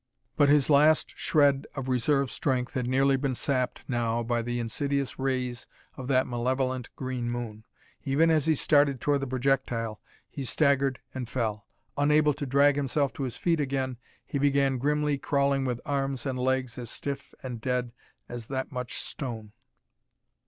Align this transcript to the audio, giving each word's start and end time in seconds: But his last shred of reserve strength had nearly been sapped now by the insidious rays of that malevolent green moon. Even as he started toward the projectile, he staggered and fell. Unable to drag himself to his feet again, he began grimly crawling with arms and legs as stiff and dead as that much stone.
But 0.35 0.49
his 0.49 0.67
last 0.67 1.13
shred 1.15 1.67
of 1.75 1.87
reserve 1.87 2.31
strength 2.31 2.73
had 2.73 2.87
nearly 2.87 3.17
been 3.17 3.35
sapped 3.35 3.83
now 3.87 4.23
by 4.23 4.41
the 4.41 4.59
insidious 4.59 5.19
rays 5.19 5.67
of 5.95 6.07
that 6.07 6.25
malevolent 6.25 6.89
green 6.95 7.29
moon. 7.29 7.65
Even 8.03 8.31
as 8.31 8.47
he 8.47 8.55
started 8.55 8.99
toward 8.99 9.21
the 9.21 9.27
projectile, 9.27 10.01
he 10.27 10.43
staggered 10.43 10.97
and 11.13 11.29
fell. 11.29 11.67
Unable 11.99 12.33
to 12.33 12.47
drag 12.47 12.77
himself 12.77 13.13
to 13.13 13.21
his 13.25 13.37
feet 13.37 13.59
again, 13.59 13.97
he 14.25 14.39
began 14.39 14.79
grimly 14.79 15.19
crawling 15.19 15.65
with 15.65 15.79
arms 15.85 16.25
and 16.25 16.39
legs 16.39 16.79
as 16.79 16.89
stiff 16.89 17.35
and 17.43 17.61
dead 17.61 17.91
as 18.27 18.47
that 18.47 18.71
much 18.71 18.95
stone. 18.97 19.51